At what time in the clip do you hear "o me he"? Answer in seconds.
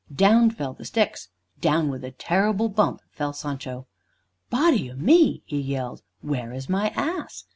4.89-5.59